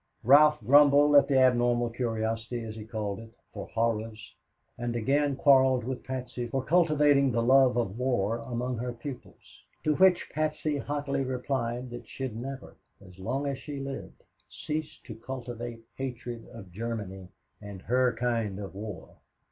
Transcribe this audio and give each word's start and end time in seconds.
Ralph 0.23 0.59
grumbled 0.61 1.15
at 1.15 1.27
the 1.27 1.37
abnormal 1.37 1.91
curiosity, 1.91 2.63
as 2.63 2.73
he 2.73 2.85
called 2.85 3.19
it, 3.19 3.35
for 3.53 3.67
horrors, 3.67 4.33
and 4.75 4.95
again 4.95 5.35
quarreled 5.35 5.83
with 5.83 6.03
Patsy 6.03 6.47
for 6.47 6.63
cultivating 6.63 7.31
the 7.31 7.43
love 7.43 7.77
of 7.77 7.99
war 7.99 8.39
among 8.39 8.79
her 8.79 8.93
pupils, 8.93 9.61
to 9.83 9.93
which 9.97 10.27
Patsy 10.33 10.79
hotly 10.79 11.23
replied 11.23 11.91
that 11.91 12.07
she'd 12.07 12.35
never, 12.35 12.77
as 12.99 13.19
long 13.19 13.45
as 13.45 13.59
she 13.59 13.79
lived, 13.79 14.23
cease 14.49 14.97
to 15.05 15.13
cultivate 15.13 15.81
hatred 15.93 16.47
of 16.51 16.71
Germany 16.71 17.27
and 17.61 17.83
her 17.83 18.11
kind 18.11 18.57
of 18.57 18.73
war. 18.73 19.17